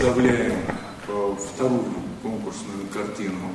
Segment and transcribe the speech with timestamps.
[0.00, 0.54] представляем
[1.08, 1.84] э, вторую
[2.22, 3.50] конкурсную картину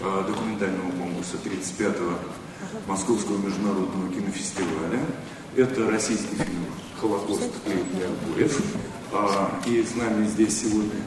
[0.00, 2.16] э, документального конкурса 35-го
[2.86, 5.00] Московского международного кинофестиваля.
[5.56, 6.66] Это российский фильм
[7.00, 7.50] «Холокост.
[7.64, 8.62] Хлеб для обоев».
[9.12, 11.02] А, и с нами здесь сегодня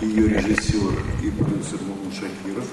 [0.00, 2.66] ее режиссер и продюсер Мулун Шакиров,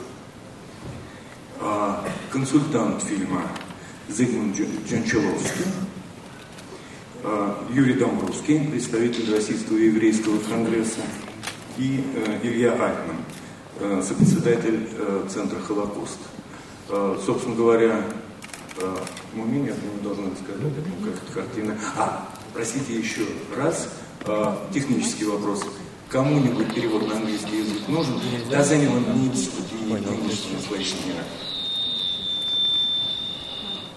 [1.59, 3.43] а, консультант фильма
[4.09, 4.57] Зигмунд
[4.89, 5.65] Джанчаловский,
[7.23, 11.01] а, Юрий Домбровский, представитель Российского еврейского конгресса,
[11.77, 13.18] и э, Илья Альтман,
[13.79, 16.19] э, сопредседатель э, Центра «Холокост».
[17.25, 18.04] Собственно говоря,
[19.33, 21.78] Мумин, я думаю, должна рассказать о том, как эта картина...
[21.95, 23.21] А, простите еще
[23.55, 23.87] раз,
[24.73, 25.64] технический вопрос.
[26.09, 28.15] Кому-нибудь перевод на английский язык нужен?
[28.51, 31.23] Does anyone need the English translation here?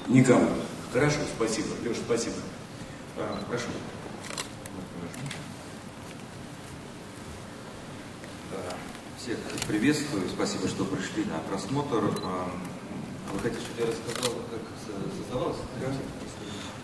[0.06, 0.48] Никому.
[0.92, 1.68] Хорошо, спасибо.
[1.82, 2.36] Леша, спасибо.
[3.48, 3.66] Прошу.
[9.26, 12.12] Всех приветствую, спасибо, что пришли на просмотр.
[12.22, 12.48] А,
[13.32, 14.60] вы хотите, чтобы я рассказал, как
[15.18, 15.56] создавалось?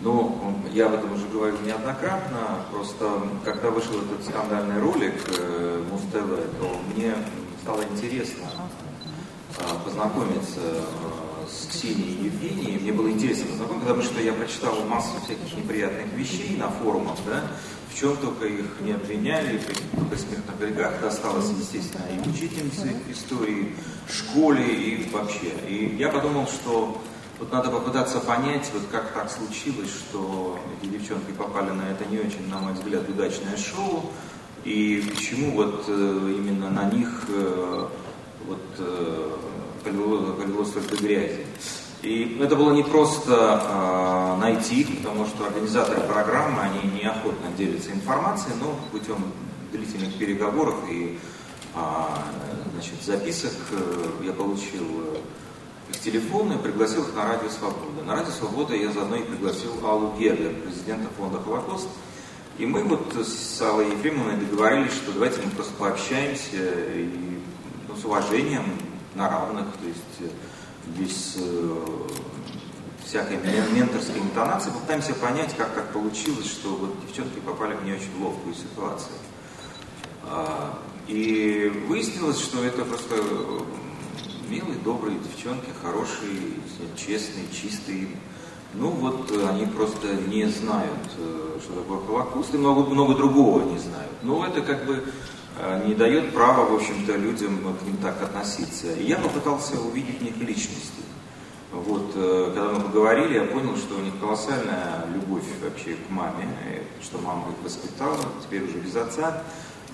[0.01, 6.59] Ну, я об этом уже говорил неоднократно, просто когда вышел этот скандальный ролик э, Муз-ТВ,
[6.59, 7.15] то мне
[7.61, 8.43] стало интересно
[9.61, 12.79] а, познакомиться а, с Ксенией и Евгенией.
[12.79, 17.43] Мне было интересно познакомиться, потому что я прочитал массу всяких неприятных вещей на форумах, да,
[17.91, 23.75] в чем только их не обвиняли, в только смертных грехах досталось, естественно, и учительнице истории,
[24.09, 25.53] школе и вообще.
[25.67, 27.01] И я подумал, что
[27.39, 32.19] вот надо попытаться понять, вот как так случилось, что эти девчонки попали на это не
[32.19, 34.11] очень, на мой взгляд, удачное шоу,
[34.63, 37.87] и почему вот э, именно на них э,
[38.47, 39.37] вот э,
[39.83, 41.45] полилось, полилось столько грязи.
[42.01, 48.55] И это было не просто э, найти потому что организаторы программы, они неохотно делятся информацией,
[48.59, 49.17] но путем
[49.71, 51.17] длительных переговоров и
[51.73, 51.79] э,
[52.73, 54.83] значит, записок э, я получил
[55.89, 58.03] их телефоны, пригласил их на Радио Свобода.
[58.05, 61.87] На Радио Свобода я заодно и пригласил Аллу Герлер, президента фонда «Холокост».
[62.57, 66.57] И мы вот с Аллой Ефремовной договорились, что давайте мы просто пообщаемся
[66.95, 67.39] и
[67.87, 68.65] ну, с уважением,
[69.15, 70.33] на равных, то есть
[70.97, 71.75] без э,
[73.05, 73.37] всякой
[73.73, 78.55] менторской интонации, попытаемся понять, как так получилось, что вот девчонки попали в не очень ловкую
[78.55, 79.15] ситуацию.
[80.25, 83.15] А, и выяснилось, что это просто
[84.49, 86.53] милые, добрые девчонки, хорошие,
[86.95, 88.07] честные, чистые.
[88.73, 93.77] Ну вот они просто не знают, э, что такое Холокост, и много, много другого не
[93.77, 94.11] знают.
[94.23, 95.01] Но это как бы э,
[95.85, 98.91] не дает права, в общем-то, людям к ним так относиться.
[98.93, 101.03] И я попытался увидеть в них личности.
[101.73, 106.47] Вот, э, когда мы поговорили, я понял, что у них колоссальная любовь вообще к маме,
[107.01, 109.43] что мама их воспитала, теперь уже без отца.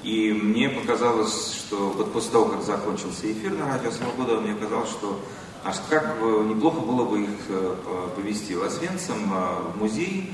[0.03, 4.89] И мне показалось, что вот после того, как закончился эфир на Радио Свобода, мне казалось,
[4.89, 5.21] что
[5.63, 7.75] аж как неплохо было бы их э,
[8.13, 10.33] повести в Освенцим, э, в музей,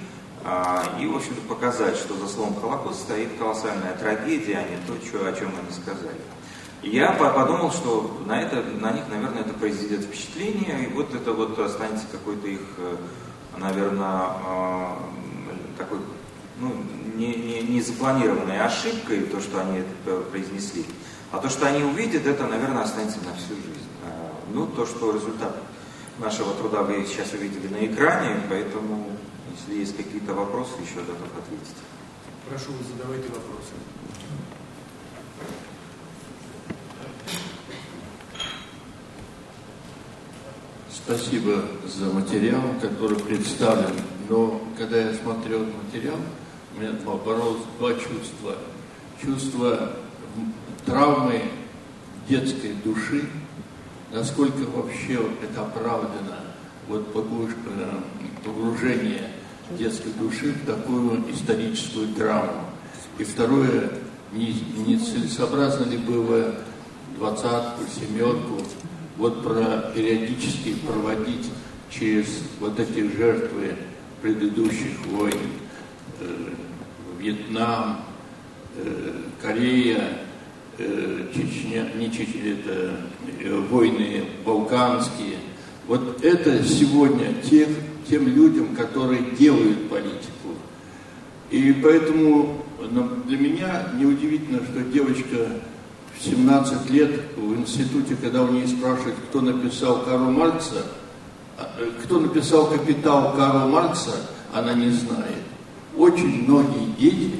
[1.00, 5.28] и, в общем-то, показать, что за словом Холокост стоит колоссальная трагедия, а не то, что,
[5.28, 6.22] о чем они сказали.
[6.84, 11.58] Я подумал, что на, это, на них, наверное, это произведет впечатление, и вот это вот
[11.58, 12.96] останется какой-то их, э,
[13.58, 14.30] наверное,
[15.80, 16.00] такой
[16.60, 16.74] ну,
[17.16, 20.86] не, не, не запланированной ошибкой, то, что они это произнесли,
[21.32, 23.90] а то, что они увидят, это, наверное, останется на всю жизнь.
[24.06, 25.56] А, ну, то, что результат
[26.20, 29.08] нашего труда вы сейчас увидели на экране, поэтому,
[29.56, 31.76] если есть какие-то вопросы, еще готов ответить.
[32.50, 33.74] Прошу, задавайте вопросы.
[40.90, 43.96] Спасибо за материал, который представлен.
[44.28, 46.18] Но когда я смотрел материал,
[46.76, 48.56] у меня боролось два чувства.
[49.22, 49.94] Чувство
[50.86, 51.44] травмы
[52.28, 53.30] детской души,
[54.12, 56.40] насколько вообще это оправдано,
[56.88, 57.14] вот
[58.44, 59.35] погружение
[59.72, 62.66] детской души в такую историческую драму.
[63.18, 63.92] И второе,
[64.34, 66.56] не, не целесообразно ли было
[67.18, 68.62] двадцатку, семерку,
[69.18, 71.50] вот про периодически проводить
[71.90, 72.26] через
[72.60, 73.76] вот эти жертвы
[74.22, 75.38] предыдущих войн,
[76.20, 76.50] э,
[77.20, 78.02] Вьетнам,
[78.76, 80.20] э, Корея,
[80.78, 82.98] э, Чечня, не Чечня, это
[83.40, 85.38] э, войны балканские.
[85.88, 87.70] Вот это сегодня тех,
[88.10, 90.56] тем людям, которые делают политику.
[91.52, 95.48] И поэтому ну, для меня неудивительно, что девочка
[96.18, 100.86] в 17 лет в институте, когда у нее спрашивают, кто написал Карла Маркса,
[101.58, 104.12] а, э, кто написал «Капитал» Карла Маркса,
[104.54, 105.44] она не знает.
[105.98, 107.36] Очень многие дети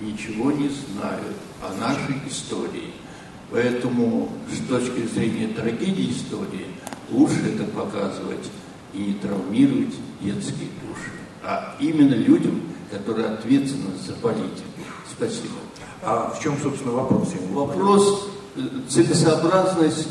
[0.00, 1.36] ничего не знают.
[1.62, 2.92] о нашей истории.
[3.50, 6.66] Поэтому с точки зрения трагедии истории
[7.10, 8.50] лучше это показывать
[8.94, 11.10] и не травмировать детские души,
[11.42, 14.66] а именно людям, которые ответственны за политику.
[15.10, 15.54] Спасибо.
[16.02, 17.32] А в чем, собственно, вопрос?
[17.50, 20.08] Вопрос э, целесообразность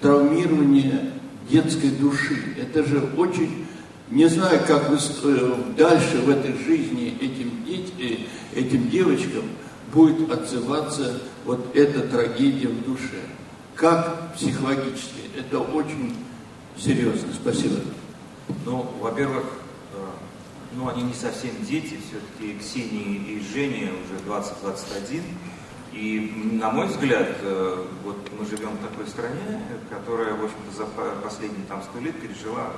[0.00, 1.12] травмирования
[1.48, 2.36] детской души.
[2.60, 3.66] Это же очень...
[4.10, 9.44] Не знаю, как вы э, дальше в этой жизни этим, деть, э, этим девочкам
[9.92, 13.20] будет отзываться вот эта трагедия в душе.
[13.74, 15.22] Как психологически.
[15.38, 16.14] Это очень
[16.76, 17.28] серьезно.
[17.40, 17.76] Спасибо.
[18.64, 19.44] Ну, во-первых,
[20.74, 25.22] ну, они не совсем дети, все-таки Ксении и Жене уже 20-21.
[25.92, 29.60] И, на мой взгляд, э, вот мы живем в такой стране,
[29.90, 30.86] которая, в общем-то, за
[31.22, 32.72] последние там сто лет пережила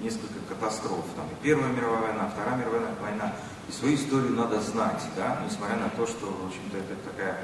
[0.00, 1.04] несколько катастроф.
[1.16, 3.34] Там и Первая мировая война, Вторая мировая война.
[3.68, 7.38] И свою историю надо знать, да, несмотря на то, что, в общем-то, это такая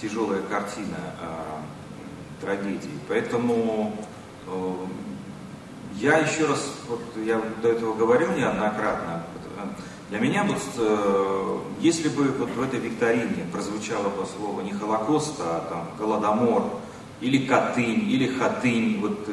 [0.00, 2.98] тяжелая картина э, трагедии.
[3.06, 3.96] Поэтому
[4.48, 4.74] э,
[6.00, 9.24] я еще раз, вот я до этого говорил неоднократно,
[10.12, 15.36] для меня вот, э, если бы вот в этой викторине прозвучало бы слово не Холокост,
[15.40, 16.80] а там Голодомор,
[17.22, 19.32] или Катынь, или Хатынь, вот э,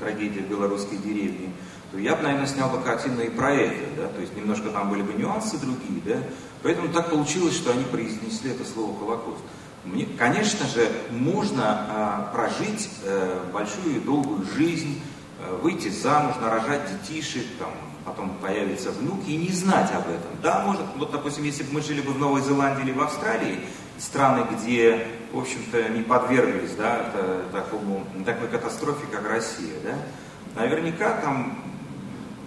[0.00, 1.52] трагедия белорусской деревни,
[1.92, 4.90] то я бы, наверное, снял бы картину и про это, да, то есть немножко там
[4.90, 6.16] были бы нюансы другие, да,
[6.60, 9.42] поэтому так получилось, что они произнесли это слово Холокост.
[9.84, 15.15] Мне, конечно же, можно э, прожить э, большую и долгую жизнь, э,
[15.62, 17.70] выйти замуж, нарожать детишек, там,
[18.04, 20.30] потом появятся внуки и не знать об этом.
[20.42, 23.60] Да, может, вот, допустим, если бы мы жили бы в Новой Зеландии или в Австралии,
[23.98, 27.10] страны, где, в общем-то, не подверглись, да,
[27.52, 31.58] такому, такой катастрофе, как Россия, да, наверняка там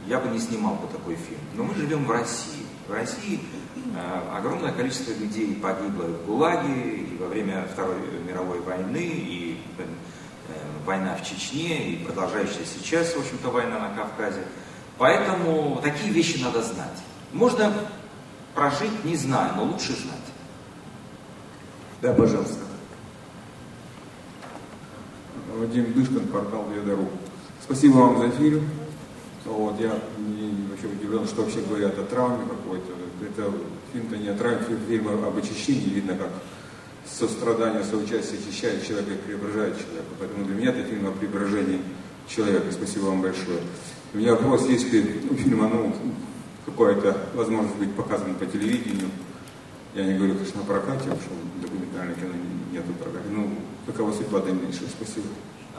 [0.10, 1.40] я бы не снимал бы такой фильм.
[1.56, 2.66] Но мы живем в России.
[2.88, 3.40] В России
[3.96, 7.98] э, огромное количество людей погибло в ГУЛАГе и во время Второй
[8.28, 9.84] мировой войны, и э,
[10.86, 14.44] война в Чечне, и продолжающаяся сейчас, в общем-то, война на Кавказе.
[14.98, 16.98] Поэтому такие вещи надо знать.
[17.32, 17.74] Можно
[18.54, 20.18] прожить, не знаю, но лучше знать.
[22.02, 22.60] Да, пожалуйста.
[25.56, 27.10] Вадим Дышкин, портал Ведору.
[27.62, 28.70] Спасибо вам за фильм.
[29.46, 32.94] Вот, я вообще удивлен, что вообще говорят о травме какой-то.
[33.22, 33.52] Это
[33.92, 35.90] фильм-то не о травме, фильм об очищении.
[35.90, 36.30] Видно, как
[37.12, 40.08] сострадание, соучастие очищает человека и преображает человека.
[40.20, 41.82] Поэтому для меня это фильм о преображении
[42.28, 42.72] человека.
[42.72, 43.60] Спасибо вам большое.
[44.14, 45.96] У меня вопрос, если у фильма ну,
[46.66, 49.10] какая-то возможность быть показан по телевидению,
[49.94, 52.34] я не говорю, конечно, о прокате, потому что документальное кино
[52.72, 53.26] нету проката.
[53.30, 53.50] Ну,
[53.86, 54.90] какова судьба дальнейшая?
[54.90, 55.28] Спасибо.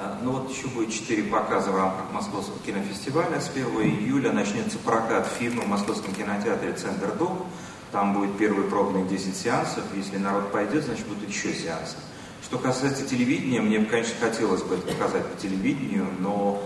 [0.03, 3.39] А, ну вот еще будет четыре показа в рамках Московского кинофестиваля.
[3.41, 7.47] С 1 июля начнется прокат фильма в Московском кинотеатре «Центр Дом».
[7.93, 9.85] Там будет первый пробный 10 сеансов.
[9.95, 11.97] Если народ пойдет, значит будут еще сеансы.
[12.43, 16.63] Что касается телевидения, мне, конечно, хотелось бы это показать по телевидению, но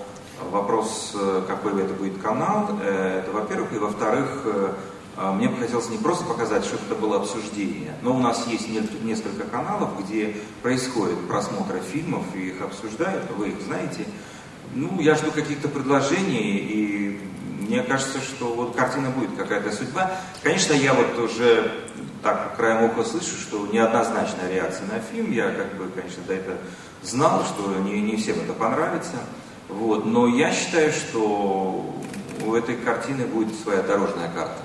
[0.51, 3.73] Вопрос, э, какой это будет канал, э, это во-первых.
[3.73, 4.73] И во-вторых, э,
[5.37, 9.45] мне бы хотелось не просто показать, что это было обсуждение, но у нас есть несколько
[9.45, 14.07] каналов, где происходит просмотр фильмов и их обсуждают, вы их знаете.
[14.75, 17.21] Ну, я жду каких-то предложений, и
[17.65, 20.11] мне кажется, что вот картина будет какая-то судьба.
[20.43, 21.73] Конечно, я вот уже
[22.23, 25.33] так краем уха слышу, что неоднозначная реакция на фильм.
[25.33, 26.57] Я как бы, конечно, до этого
[27.03, 29.17] знал, что не, не всем это понравится.
[29.69, 30.05] Вот.
[30.07, 31.95] Но я считаю, что
[32.47, 34.63] у этой картины будет своя дорожная карта.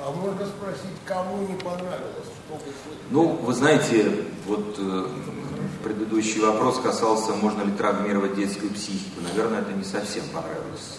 [0.00, 2.26] А можно спросить, кому не понравилось?
[3.10, 5.06] Ну, вы знаете, вот э,
[5.84, 9.20] предыдущий вопрос касался, можно ли травмировать детскую психику.
[9.20, 10.98] Наверное, это не совсем понравилось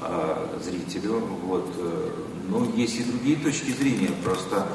[0.00, 1.20] э, зрителю.
[1.44, 1.70] Вот.
[2.48, 4.10] Ну, есть и другие точки зрения.
[4.22, 4.66] Просто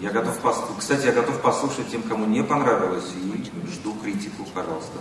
[0.00, 0.62] я готов, пос...
[0.78, 4.98] кстати, я готов послушать тем, кому не понравилось, и жду критику, пожалуйста.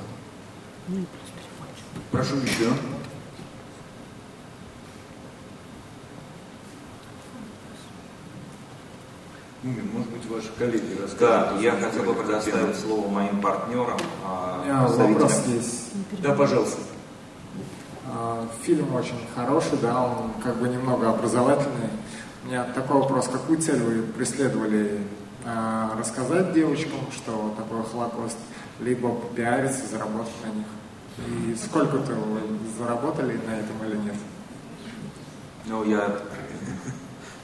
[2.11, 2.71] Прошу еще.
[9.63, 11.19] Может быть, ваши коллеги расскажут.
[11.19, 13.97] Да, я хотел бы предоставить слово моим партнерам.
[14.23, 15.91] А, меня вопрос есть.
[16.21, 16.77] Да, пожалуйста.
[18.07, 21.89] А, фильм очень хороший, да, он как бы немного образовательный.
[22.43, 25.01] У меня такой вопрос, какую цель вы преследовали?
[25.43, 28.37] А, рассказать девочкам, что такое Холокост,
[28.79, 30.65] либо пиариться, заработать на них?
[31.27, 32.41] И сколько-то вы
[32.77, 34.15] заработали на этом или нет?
[35.65, 36.19] Ну, я,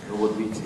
[0.10, 0.62] ну вот видите,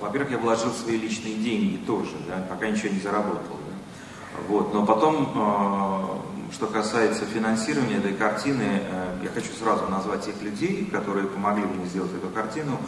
[0.00, 3.56] во-первых, я вложил свои личные деньги тоже, да, пока ничего не заработал.
[3.68, 4.38] Да.
[4.48, 8.82] Вот, но потом э, что касается финансирования этой картины,
[9.22, 12.78] я хочу сразу назвать тех людей, которые помогли мне сделать эту картину.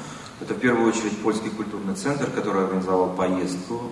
[0.41, 3.83] Это в первую очередь Польский культурный центр, который организовал поездку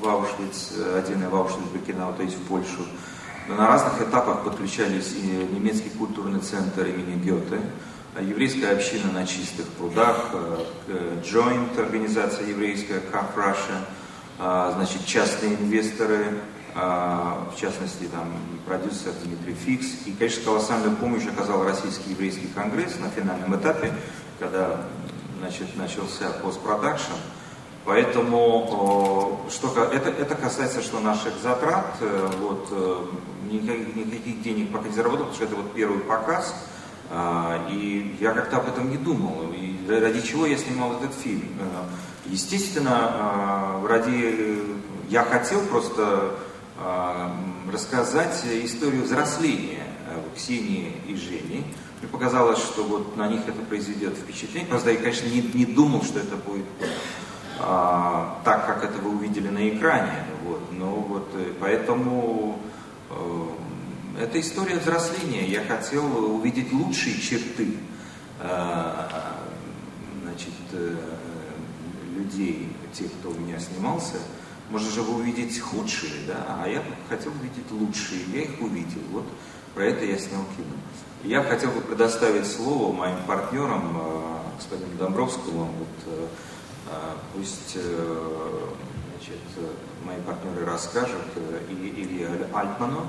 [0.00, 2.86] в Аушвиц, один в Аушвиц-Биркенау, то есть в Польшу.
[3.48, 7.60] На разных этапах подключались и немецкий культурный центр имени Гёте,
[8.20, 10.30] еврейская община на чистых прудах,
[11.24, 16.26] Joint, организация еврейская, Cup Russia, значит, частные инвесторы,
[16.74, 18.32] в частности, там,
[18.66, 20.06] продюсер Дмитрий Фикс.
[20.06, 23.92] И, конечно, колоссальную помощь оказал Российский еврейский конгресс на финальном этапе,
[24.38, 24.86] когда
[25.40, 27.14] значит, начался постпродакшн.
[27.84, 31.96] Поэтому что, это, это касается что наших затрат.
[32.00, 33.06] Э, вот, э,
[33.50, 36.54] никаких, никаких денег пока не заработал, потому что это вот первый показ.
[37.10, 39.52] А, и я как-то об этом не думал.
[39.52, 41.48] И ради чего я снимал этот фильм?
[41.58, 41.84] Э,
[42.26, 44.62] естественно, а, ради...
[45.08, 46.38] Я хотел просто а,
[47.70, 49.82] рассказать историю взросления
[50.34, 51.64] Ксении и Жени.
[52.00, 54.68] Мне показалось, что вот на них это произведет впечатление.
[54.68, 56.64] Просто я, конечно, не, не думал, что это будет
[57.58, 60.24] а, так, как это вы увидели на экране.
[60.44, 60.62] Вот.
[60.72, 62.58] Но вот э, поэтому
[63.10, 65.46] э, это история взросления.
[65.46, 67.76] Я хотел увидеть лучшие черты
[68.40, 69.06] э,
[70.22, 70.96] значит, э,
[72.16, 74.16] людей, тех, кто у меня снимался.
[74.70, 78.22] Можно же увидеть худшие, да, а я хотел увидеть лучшие.
[78.32, 79.00] Я их увидел.
[79.10, 79.24] Вот
[79.74, 80.74] про это я снял кино.
[81.24, 85.64] Я хотел бы предоставить слово моим партнерам, э, господину Домбровскому.
[85.64, 86.26] Вот, э,
[86.86, 89.40] э, пусть значит,
[90.04, 91.26] мои партнеры расскажут,
[91.68, 93.06] и Илье Альтману,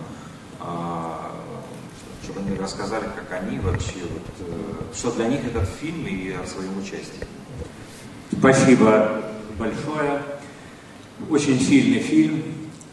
[2.23, 6.77] чтобы они рассказали, как они вообще, вот, что для них этот фильм и о своем
[6.77, 7.25] участии.
[8.37, 9.23] Спасибо
[9.57, 10.21] большое.
[11.29, 12.43] Очень сильный фильм.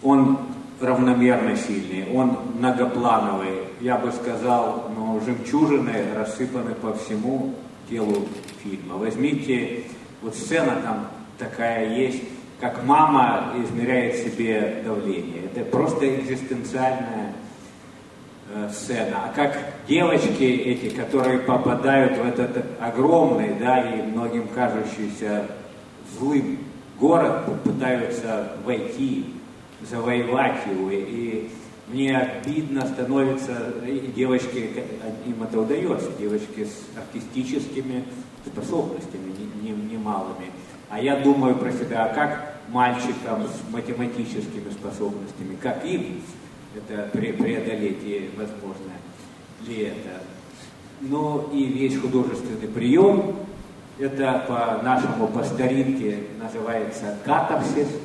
[0.03, 0.39] Он
[0.81, 3.69] равномерно сильный, он многоплановый.
[3.81, 7.55] Я бы сказал, но жемчужины рассыпаны по всему
[7.89, 8.29] телу
[8.63, 8.97] фильма.
[8.97, 9.85] Возьмите,
[10.23, 11.09] вот сцена там
[11.39, 12.23] такая есть,
[12.61, 15.45] как мама измеряет себе давление.
[15.45, 17.33] Это просто экзистенциальная
[18.53, 19.27] э, сцена.
[19.27, 19.57] А как
[19.87, 25.47] девочки эти, которые попадают в этот огромный, да, и многим кажущийся
[26.19, 26.59] злым
[26.99, 29.27] город, пытаются войти
[29.83, 30.91] завоевать его.
[30.91, 31.49] И
[31.89, 34.71] мне обидно становится, и девочки,
[35.27, 38.05] им это удается, девочки с артистическими
[38.45, 40.51] способностями немалыми.
[40.91, 46.23] А я думаю про себя, а как мальчикам с математическими способностями, как им
[46.75, 48.93] это преодолеть и возможно
[49.67, 50.23] ли это.
[51.01, 53.37] Ну и весь художественный прием,
[53.99, 57.89] это по нашему, по старинке называется катарсис–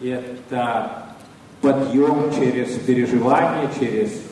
[0.00, 1.14] это
[1.60, 4.22] подъем через переживание, через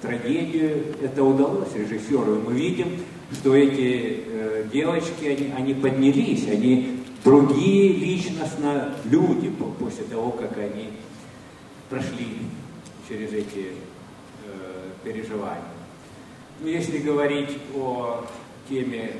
[0.00, 0.94] трагедию.
[1.02, 2.36] Это удалось режиссеру.
[2.36, 2.88] И мы видим,
[3.32, 10.90] что эти э, девочки, они, они поднялись, они другие личностно люди после того, как они
[11.90, 12.38] прошли
[13.08, 13.72] через эти
[14.46, 15.62] э, переживания.
[16.60, 18.24] Ну, если говорить о
[18.68, 19.12] теме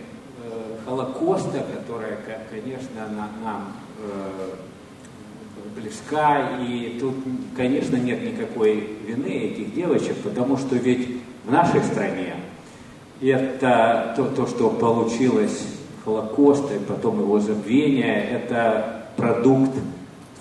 [0.85, 2.19] Холокоста, которая,
[2.51, 4.55] конечно, на, нам э,
[5.77, 7.15] близка, и тут,
[7.57, 12.37] конечно, нет никакой вины этих девочек, потому что ведь в нашей стране
[13.21, 15.67] это то, то что получилось
[16.05, 19.73] Холокоста и потом его забвение, это продукт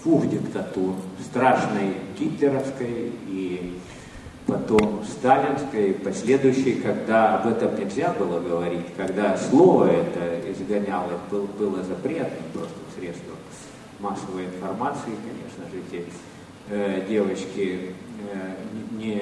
[0.04, 0.94] двух диктатур,
[1.30, 3.78] страшной гитлеровской и
[4.48, 11.84] потом сталинской, последующей, когда об этом нельзя было говорить, когда слово это изгоняло, был, было
[11.84, 13.36] запретным просто средством
[14.00, 16.06] массовой информации, конечно же, эти
[16.70, 17.94] э, девочки
[18.32, 18.56] э,
[18.92, 19.22] не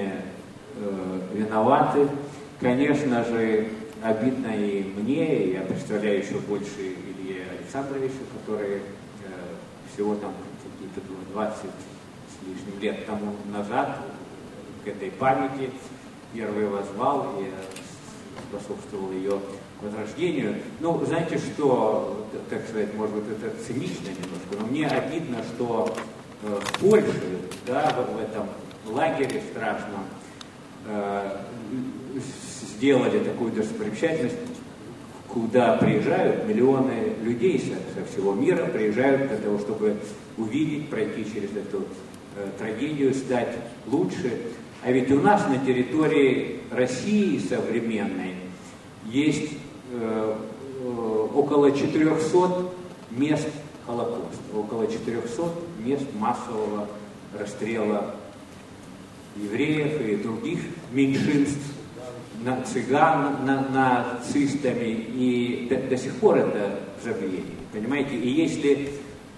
[0.76, 2.08] э, виноваты.
[2.60, 3.68] Конечно же,
[4.04, 8.82] обидно и мне, и я представляю еще больше Илье Александровичу, который э,
[9.94, 11.02] всего там какие-то
[11.34, 13.98] 20 с лишним лет тому назад
[14.88, 15.72] этой памяти
[16.34, 17.52] первый возвал и
[18.50, 19.40] способствовал ее
[19.82, 20.56] возрождению.
[20.80, 25.96] Ну, знаете что, так сказать, может быть, это цинично немножко, но мне обидно, что
[26.44, 28.48] э, в Польше, да, в этом
[28.88, 30.06] лагере страшном,
[30.88, 31.38] э,
[32.78, 34.36] сделали такую достопримечательность,
[35.28, 39.98] куда приезжают миллионы людей со, со всего мира, приезжают для того, чтобы
[40.38, 41.86] увидеть, пройти через эту
[42.36, 43.56] э, трагедию, стать
[43.88, 44.42] лучше.
[44.86, 48.36] А ведь у нас на территории России современной
[49.06, 49.50] есть
[49.92, 50.36] Э,
[50.82, 52.70] э, около 400
[53.12, 53.48] мест
[53.86, 56.88] Холокоста, около 400 мест массового
[57.38, 58.16] расстрела
[59.36, 60.60] евреев и других
[60.92, 61.74] меньшинств,
[62.44, 68.16] на цыган, на, нацистами, и до, до сих пор это в забвении, понимаете?
[68.16, 68.90] И если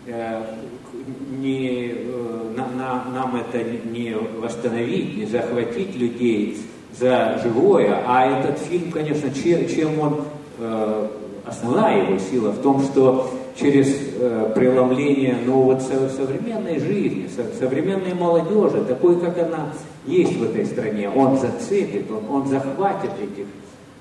[0.07, 6.57] не, э, на, на, нам это не восстановить, не захватить людей
[6.97, 10.21] за живое, а этот фильм, конечно, чем, чем он,
[10.59, 11.07] э,
[11.45, 13.87] основная его сила в том, что через
[14.19, 19.73] э, преломление ну, вот современной жизни, современной молодежи, такой, как она
[20.05, 23.47] есть в этой стране, он зацепит, он, он захватит этих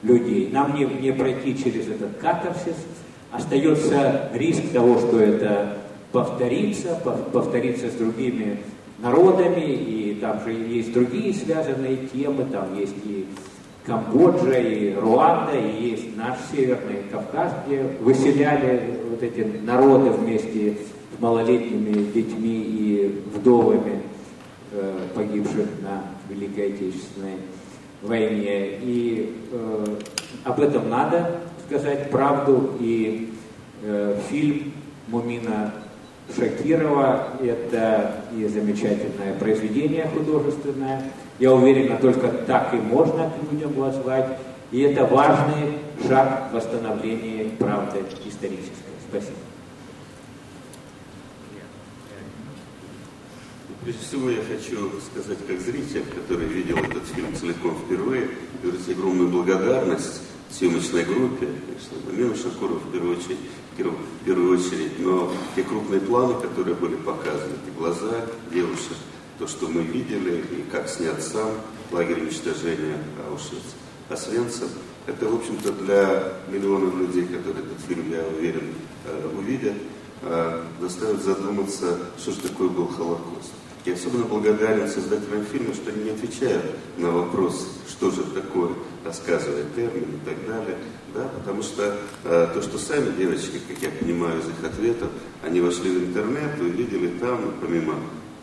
[0.02, 0.50] людей.
[0.52, 2.76] Нам не, не пройти через этот катарсис,
[3.32, 5.78] остается риск того, что это
[6.12, 7.00] повторится,
[7.32, 8.58] повторится с другими
[8.98, 13.26] народами, и там же есть другие связанные темы, там есть и
[13.84, 20.76] Камбоджа, и Руанда, и есть наш Северный Кавказ, где выселяли вот эти народы вместе
[21.16, 24.02] с малолетними детьми и вдовами
[24.72, 27.36] э, погибших на Великой Отечественной
[28.02, 28.78] войне.
[28.82, 29.84] И э,
[30.44, 33.32] об этом надо сказать правду, и
[33.82, 34.72] э, фильм
[35.08, 35.72] Мумина
[36.34, 41.02] Шакирова– это и замечательное произведение художественное.
[41.38, 44.38] Я уверен, только так и можно к людям воззвать.
[44.72, 45.78] И это важный
[46.08, 48.72] шаг в восстановлении правды исторической.
[49.08, 49.36] Спасибо.
[53.82, 58.30] Прежде всего я хочу сказать, как зритель, который видел этот фильм целиком впервые,
[58.60, 63.38] выразить огромную благодарность съемочной группе, конечно, Мамину Шакуру в первую очередь,
[63.76, 68.96] в первую очередь, но те крупные планы, которые были показаны, эти глаза девушек,
[69.38, 71.50] то, что мы видели, и как снят сам
[71.92, 73.62] лагерь уничтожения Аушвиц,
[74.08, 74.70] Освенцев,
[75.06, 78.74] это, в общем-то, для миллионов людей, которые этот фильм, я уверен,
[79.04, 79.74] э, увидят,
[80.22, 83.52] э, заставит задуматься, что же такое был Холокост.
[83.86, 86.64] Я особенно благодарен создателям фильма, что они не отвечают
[86.98, 88.70] на вопрос, что же такое,
[89.04, 90.76] рассказывая термин и так далее,
[91.14, 95.10] да, потому что э, то, что сами девочки, как я понимаю из их ответов,
[95.44, 97.94] они вошли в интернет и увидели там, помимо,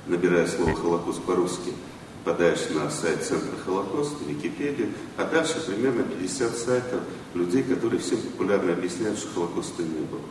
[0.08, 1.74] набирая слово «Холокост» по-русски,
[2.24, 7.02] попадаешь на сайт Центра Холокоста, Википедию, а дальше примерно 50 сайтов
[7.34, 10.22] людей, которые всем популярно объясняют, что Холокоста не было.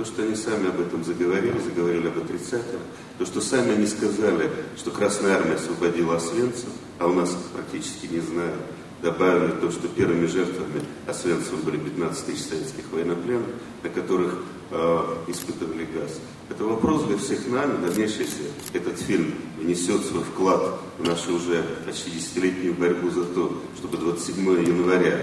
[0.00, 2.80] То, что они сами об этом заговорили, заговорили об отрицательном,
[3.18, 8.20] то, что сами они сказали, что Красная Армия освободила Освенцим, а у нас практически не
[8.20, 8.56] знают,
[9.02, 13.50] добавили то, что первыми жертвами Освенцима были 15 тысяч советских военнопленных,
[13.82, 14.38] на которых
[14.70, 16.18] э, испытывали газ.
[16.48, 21.62] Это вопрос для всех нами, дальнейшее, если этот фильм внесет свой вклад в нашу уже
[21.84, 25.20] почти десятилетнюю борьбу за то, чтобы 27 января,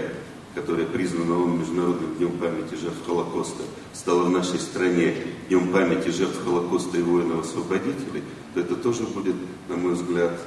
[0.54, 5.14] которое признано ООН Международным днем памяти жертв Холокоста, стало в нашей стране
[5.48, 8.22] днем памяти жертв Холокоста и воинов-освободителей,
[8.54, 9.36] то это тоже будет,
[9.68, 10.38] на мой взгляд,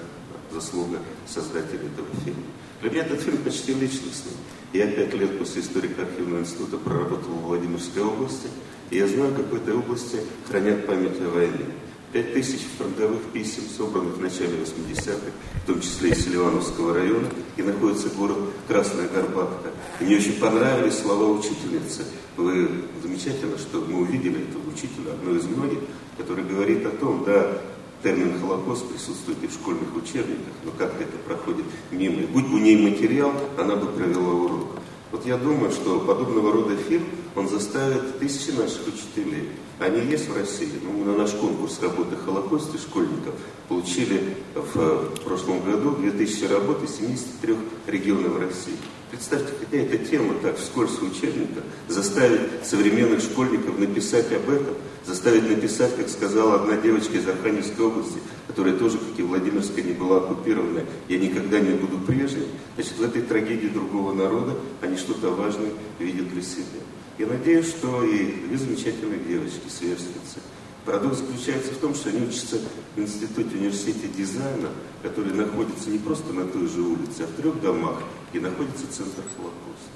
[0.51, 2.43] заслуга создателей этого фильма.
[2.81, 4.33] Для меня этот фильм почти личностный.
[4.73, 8.47] Я пять лет после историко-архивного института проработал в Владимирской области,
[8.89, 11.65] и я знаю, как в этой области хранят память о войне.
[12.12, 15.32] Пять тысяч фронтовых писем, собранных в начале 80-х,
[15.63, 19.69] в том числе из Селивановского района, и находится город Красная Горбатка.
[20.02, 22.04] Мне очень понравились слова учительницы.
[22.36, 22.69] Вы
[23.02, 25.80] замечательно, что мы увидели этого учителя, одной из многих,
[26.17, 27.62] который говорит о том, да,
[28.04, 32.24] термин Холокост присутствует и в школьных учебниках, но как-то это проходит мимо.
[32.24, 34.67] И будь у ней материал, она бы провела урок.
[35.13, 39.50] Вот я думаю, что подобного рода фильм, он заставит тысячи наших учителей.
[39.81, 40.69] Они есть в России.
[40.83, 43.33] Ну, на наш конкурс работы Холокосте школьников
[43.67, 47.55] получили в прошлом году 2000 работ из 73
[47.87, 48.77] регионов России.
[49.09, 55.49] Представьте, какая эта тема так вскользь в учебниках заставить современных школьников написать об этом, заставить
[55.49, 60.17] написать, как сказала одна девочка из Архангельской области, которая тоже, как и Владимирская, не была
[60.17, 62.47] оккупирована, я никогда не буду прежней.
[62.75, 66.79] Значит, в этой трагедии другого народа они что-то важное видят для себя.
[67.21, 70.39] Я надеюсь, что и две замечательные девочки, сверстницы,
[70.86, 72.57] Парадокс заключается в том, что они учатся
[72.95, 74.69] в институте университете дизайна,
[75.03, 78.01] который находится не просто на той же улице, а в трех домах,
[78.34, 79.91] и находится центр Холокоста.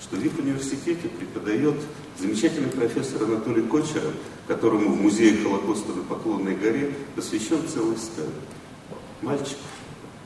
[0.00, 1.74] Что в их университете преподает
[2.16, 4.14] замечательный профессор Анатолий Кочеров,
[4.46, 8.30] которому в музее Холокоста на Поклонной горе посвящен целый стенд.
[9.20, 9.58] Мальчик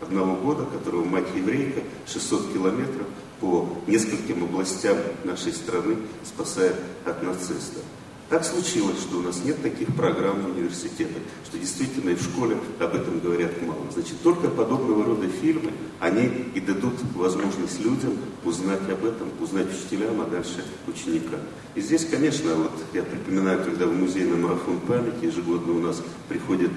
[0.03, 3.07] одного года, которого мать еврейка, 600 километров
[3.43, 7.83] по нескольким областям нашей страны спасает от нацистов.
[8.31, 12.57] Так случилось, что у нас нет таких программ в университетах, что действительно и в школе
[12.81, 13.83] об этом говорят мало.
[13.93, 20.23] Значит, только подобного рода фильмы, они и дадут возможность людям узнать об этом, узнать учителям,
[20.23, 21.41] а дальше ученикам.
[21.75, 26.01] И здесь, конечно, вот я припоминаю, когда в музей на марафон памяти ежегодно у нас
[26.29, 26.71] приходят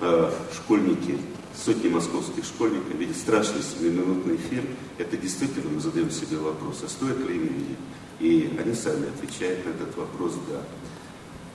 [0.00, 1.20] э, школьники
[1.56, 4.66] сотни московских школьников видят страшный семиминутный фильм,
[4.98, 7.78] это действительно мы задаем себе вопрос, а стоит ли им видеть?
[8.20, 10.62] И они сами отвечают на этот вопрос «да».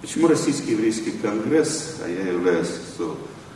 [0.02, 2.70] Почему Российский еврейский конгресс, а я являюсь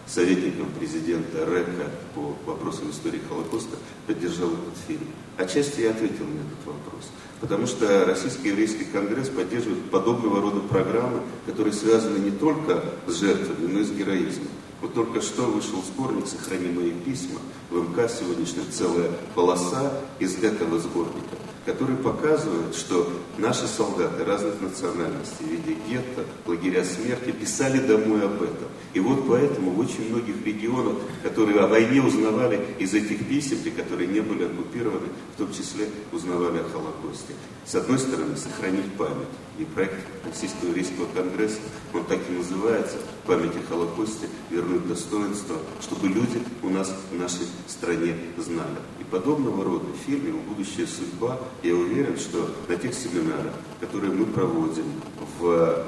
[0.07, 5.07] советником президента РЭКа по вопросам истории Холокоста, поддержал этот фильм?
[5.37, 7.09] Отчасти я ответил на этот вопрос.
[7.41, 13.71] Потому что Российский еврейский конгресс поддерживает подобного рода программы, которые связаны не только с жертвами,
[13.71, 14.47] но и с героизмом.
[14.81, 17.39] Вот только что вышел сборник «Сохрани мои письма».
[17.69, 21.35] В МК сегодняшняя целая полоса из этого сборника
[21.65, 28.41] которые показывают, что наши солдаты разных национальностей в виде гетто, лагеря смерти писали домой об
[28.41, 28.67] этом.
[28.93, 34.07] И вот поэтому в очень многих регионах, которые о войне узнавали из этих писем, которые
[34.07, 37.33] не были оккупированы, в том числе узнавали о Холокосте.
[37.65, 39.27] С одной стороны, сохранить память.
[39.57, 41.59] И проект Российского еврейского конгресса,
[41.93, 47.47] он так и называется, память о Холокосте, вернуть достоинство, чтобы люди у нас в нашей
[47.67, 48.79] стране знали.
[48.99, 54.85] И подобного рода фильмы «Будущая судьба» я уверен, что на тех семинарах, которые мы проводим
[55.39, 55.85] в,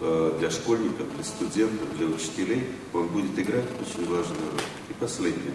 [0.00, 4.60] э, для школьников, для студентов, для учителей, он будет играть очень важную роль.
[4.88, 5.54] И последнее.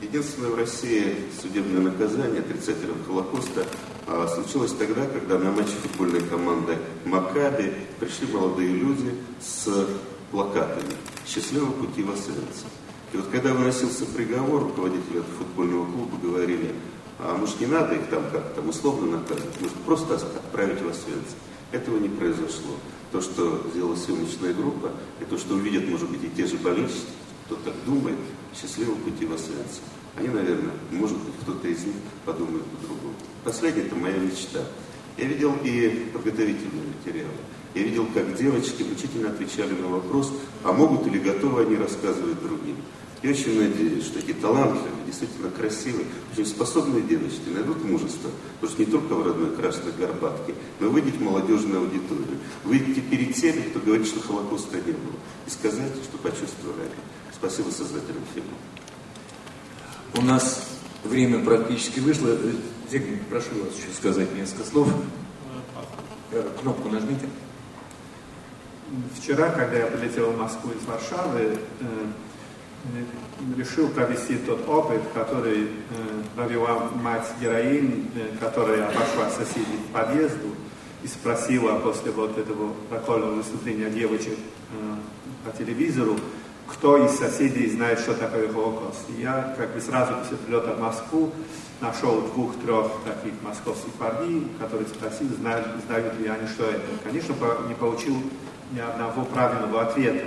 [0.00, 3.64] Единственное в России судебное наказание отрицателям Холокоста
[4.06, 9.86] а, случилось тогда, когда на матче футбольной команды «Макаби» пришли молодые люди с
[10.30, 10.92] плакатами
[11.26, 12.68] «Счастливого пути в Освенцим».
[13.14, 16.74] И вот когда выносился приговор, руководители футбольного клуба говорили,
[17.18, 21.38] а может не надо их там как-то условно наказывать, может просто отправить в Освенцим.
[21.72, 22.76] Этого не произошло.
[23.12, 27.06] То, что сделала съемочная группа, и то, что увидят, может быть, и те же болельщики,
[27.46, 28.18] кто так думает,
[28.54, 29.82] счастливого пути в Освенцим.
[30.16, 33.14] Они, наверное, может быть, кто-то из них подумает по-другому.
[33.44, 34.60] Последнее– это моя мечта.
[35.16, 37.34] Я видел и подготовительные материалы.
[37.74, 42.76] Я видел, как девочки мучительно отвечали на вопрос, а могут или готовы они рассказывать другим.
[43.24, 48.84] Я очень надеюсь, что эти талантливые, действительно красивые, очень способные девочки найдут мужество, потому что
[48.84, 53.80] не только в родной Красной Горбатке, но выйдете в молодежную аудиторию, выйдете перед теми, кто
[53.80, 55.14] говорит, что Холокоста не было,
[55.46, 56.90] и сказать, что почувствовали.
[57.32, 58.58] Спасибо создателям фильма.
[60.18, 60.68] У нас
[61.02, 62.28] время практически вышло.
[62.92, 64.92] Зигмund, прошу вас еще сказать несколько слов.
[66.30, 67.26] Э, кнопку нажмите.
[69.18, 72.06] Вчера, когда я полетел в Москву из Варшавы, э,
[73.56, 75.68] решил провести тот опыт, который э,
[76.34, 80.48] провела мать героинь, э, которая обошла соседей к подъезду
[81.02, 84.38] и спросила после вот этого прокольного выступления девочек
[84.72, 84.94] э,
[85.44, 86.16] по телевизору,
[86.66, 89.04] кто из соседей знает, что такое Холокост.
[89.10, 91.32] И я как бы сразу после прилета в Москву
[91.80, 96.80] нашел двух-трех таких московских парней, которые спросили, знают, знают ли они, что это.
[97.02, 97.34] Конечно,
[97.68, 98.16] не получил
[98.72, 100.26] ни одного правильного ответа.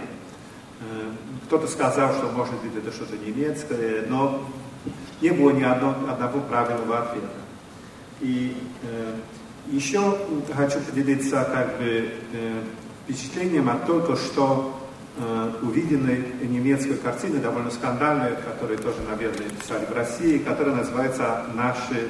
[0.79, 1.11] Э,
[1.45, 4.43] кто-то сказал, что может быть это что-то немецкое, но
[5.21, 7.27] не было ни одно, одного правильного ответа.
[8.21, 9.15] И э,
[9.71, 10.17] еще
[10.55, 12.61] хочу поделиться как бы э,
[13.03, 14.79] впечатлением от только что
[15.17, 22.07] э, увиденной немецкой картины, довольно скандальной, которую тоже, наверное, писали в России, которая называется «Наши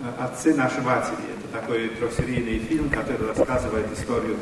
[0.00, 1.18] э, отцы, наши матери».
[1.38, 4.36] Это такой трехсерийный фильм, который рассказывает историю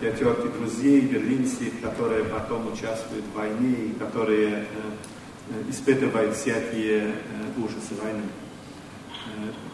[0.00, 4.64] пятерки друзей берлинских, которые потом участвуют в войне и которые э,
[5.48, 7.14] э, испытывают всякие
[7.56, 8.22] ужасы войны.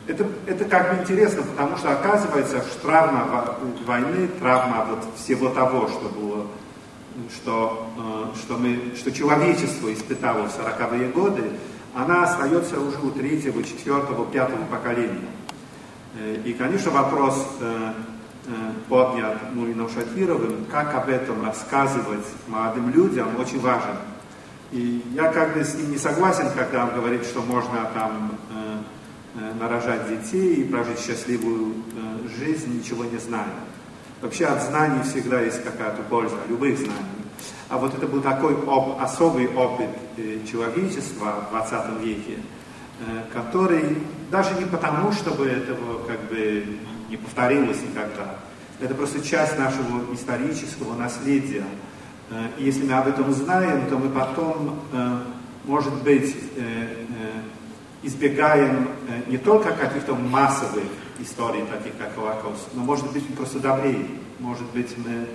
[0.07, 3.57] Это, это как бы интересно, потому что оказывается, что травма
[3.87, 6.47] войны, травма вот всего того, что было,
[7.35, 7.91] что,
[8.37, 11.43] что, мы, что человечество испытало в 40-е годы,
[11.95, 15.29] она остается уже у третьего, четвертого, пятого поколения.
[16.45, 17.93] И, конечно, вопрос Э,
[18.89, 23.97] поднят Мурином Шатировым, как об этом рассказывать молодым людям, очень важен.
[24.71, 28.79] И я как бы с ним не согласен, когда он говорит, что можно там э,
[29.41, 33.47] э, нарожать детей и прожить счастливую э, жизнь, ничего не зная.
[34.21, 37.19] Вообще от знаний всегда есть какая-то польза, любых знаний.
[37.71, 42.39] А вот это был такой оп, особый опыт э, человечества в 20 веке,
[43.07, 43.97] э, который
[44.31, 46.65] даже не потому, чтобы этого как бы
[47.09, 48.37] не повторилось никогда.
[48.81, 51.65] Это просто часть нашего исторического наследия.
[52.31, 55.19] Э, и если мы об этом знаем, то мы потом, э,
[55.65, 57.05] может быть, э,
[58.05, 58.89] избегаем
[59.27, 60.85] не только каких-то массовых
[61.19, 64.07] историй, таких как Холокост, но, может быть, просто добрее.
[64.39, 65.27] Может быть, мы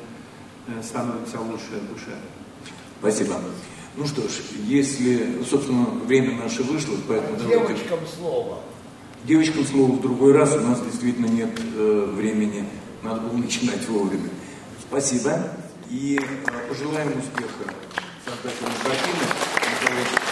[0.82, 2.16] становимся лучше в душе.
[3.00, 3.36] Спасибо.
[3.98, 4.32] Ну что ж,
[4.66, 8.16] если, собственно, время наше вышло, поэтому Девочкам давайте...
[8.16, 8.60] слово.
[9.26, 12.66] Девочкам слово в другой раз, у нас действительно нет э, времени,
[13.04, 14.30] надо было начинать вовремя.
[14.82, 15.38] Спасибо
[15.90, 17.74] и э, пожелаем успеха
[18.26, 20.23] создателям картины.